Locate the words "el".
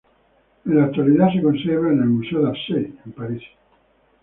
1.99-2.07